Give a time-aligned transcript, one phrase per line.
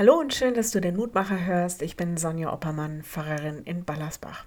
[0.00, 1.82] Hallo und schön, dass du den Mutmacher hörst.
[1.82, 4.46] Ich bin Sonja Oppermann, Pfarrerin in Ballersbach.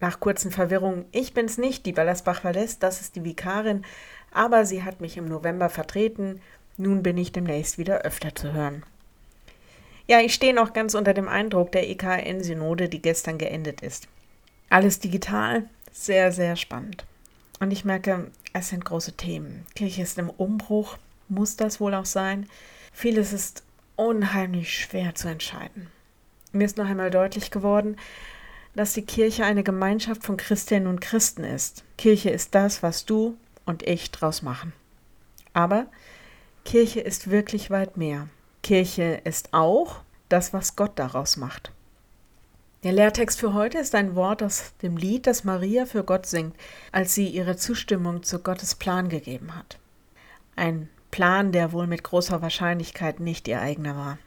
[0.00, 3.84] Nach kurzen Verwirrungen, ich bin's nicht, die Ballersbach verlässt, das ist die Vikarin,
[4.32, 6.40] aber sie hat mich im November vertreten.
[6.78, 8.82] Nun bin ich demnächst wieder öfter zu hören.
[10.06, 14.08] Ja, ich stehe noch ganz unter dem Eindruck der EKN-Synode, die gestern geendet ist.
[14.70, 17.04] Alles digital, sehr, sehr spannend.
[17.60, 19.66] Und ich merke, es sind große Themen.
[19.74, 20.96] Kirche ist im Umbruch,
[21.28, 22.48] muss das wohl auch sein.
[22.94, 23.65] Vieles ist
[23.96, 25.88] unheimlich schwer zu entscheiden.
[26.52, 27.96] Mir ist noch einmal deutlich geworden,
[28.74, 31.82] dass die Kirche eine Gemeinschaft von Christinnen und Christen ist.
[31.96, 34.72] Kirche ist das, was du und ich draus machen.
[35.54, 35.86] Aber
[36.64, 38.28] Kirche ist wirklich weit mehr.
[38.62, 41.72] Kirche ist auch das, was Gott daraus macht.
[42.82, 46.54] Der Lehrtext für heute ist ein Wort aus dem Lied, das Maria für Gott singt,
[46.92, 49.78] als sie ihre Zustimmung zu Gottes Plan gegeben hat.
[50.54, 54.18] Ein Plan, der wohl mit großer Wahrscheinlichkeit nicht ihr eigener war.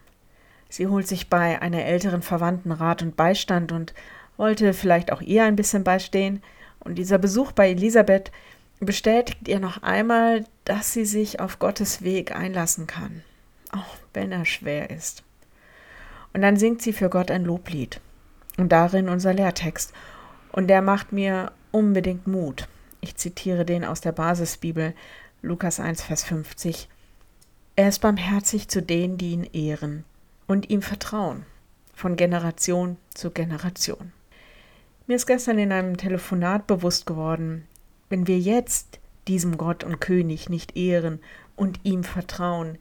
[0.70, 3.93] Sie holt sich bei einer älteren Verwandten Rat und Beistand und
[4.38, 6.41] wollte vielleicht auch ihr ein bisschen beistehen,
[6.80, 8.31] und dieser Besuch bei Elisabeth
[8.80, 13.21] bestätigt ihr noch einmal, dass sie sich auf Gottes Weg einlassen kann,
[13.71, 15.21] auch wenn er schwer ist.
[16.33, 18.02] Und dann singt sie für Gott ein Loblied.
[18.58, 19.94] Und darin unser Lehrtext.
[20.53, 22.67] Und der macht mir unbedingt Mut.
[22.99, 24.95] Ich zitiere den aus der Basisbibel.
[25.42, 26.90] Lukas 1, Vers 50.
[27.78, 30.04] Er ist barmherzig zu denen, die ihn ehren
[30.48, 31.45] und ihm vertrauen,
[31.94, 34.12] von Generation zu Generation.
[35.08, 37.66] Mir ist gestern in einem Telefonat bewusst geworden,
[38.10, 41.22] wenn wir jetzt diesem Gott und König nicht ehren
[41.56, 42.78] und ihm vertrauen,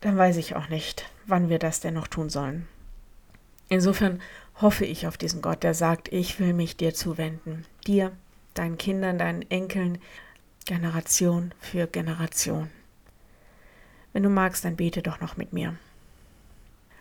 [0.00, 2.66] dann weiß ich auch nicht, wann wir das denn noch tun sollen.
[3.68, 4.20] Insofern
[4.60, 8.10] hoffe ich auf diesen Gott, der sagt, ich will mich dir zuwenden, dir,
[8.54, 9.98] deinen Kindern, deinen Enkeln,
[10.68, 12.68] Generation für Generation.
[14.12, 15.76] Wenn du magst, dann bete doch noch mit mir.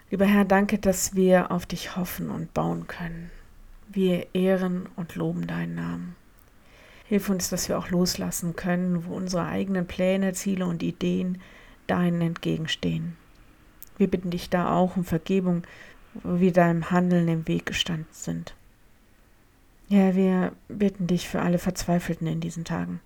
[0.10, 3.30] Lieber Herr, danke, dass wir auf dich hoffen und bauen können.
[3.90, 6.16] Wir ehren und loben deinen Namen.
[7.10, 11.42] Hilf uns, dass wir auch loslassen können, wo unsere eigenen Pläne, Ziele und Ideen
[11.88, 13.18] deinen entgegenstehen.
[13.98, 15.64] Wir bitten dich da auch um Vergebung,
[16.14, 18.56] wo wir deinem Handeln im Weg gestanden sind.
[19.90, 23.02] Ja, wir bitten dich für alle Verzweifelten in diesen Tagen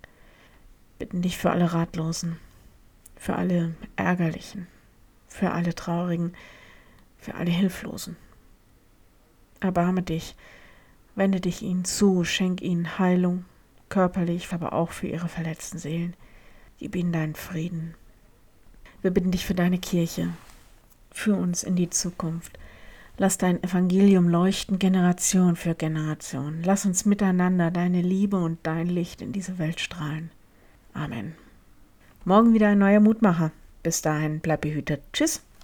[1.02, 2.36] bitten dich für alle Ratlosen,
[3.16, 4.68] für alle Ärgerlichen,
[5.26, 6.32] für alle Traurigen,
[7.18, 8.16] für alle Hilflosen.
[9.58, 10.36] Erbarme dich,
[11.16, 13.44] wende dich ihnen zu, schenk ihnen Heilung,
[13.88, 16.14] körperlich, aber auch für ihre verletzten Seelen.
[16.78, 17.96] Gib ihnen deinen Frieden.
[19.00, 20.28] Wir bitten dich für deine Kirche,
[21.10, 22.60] für uns in die Zukunft.
[23.18, 26.62] Lass dein Evangelium leuchten, Generation für Generation.
[26.62, 30.30] Lass uns miteinander deine Liebe und dein Licht in diese Welt strahlen.
[31.12, 31.34] Amen.
[32.24, 33.52] Morgen wieder ein neuer Mutmacher.
[33.82, 35.02] Bis dahin, bleib behütet.
[35.12, 35.42] Tschüss.